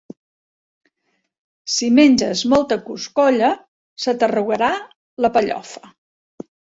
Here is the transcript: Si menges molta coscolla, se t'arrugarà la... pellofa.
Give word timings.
Si 1.73 1.89
menges 1.97 2.41
molta 2.53 2.77
coscolla, 2.87 3.51
se 4.07 4.15
t'arrugarà 4.23 4.71
la... 5.27 5.31
pellofa. 5.37 5.93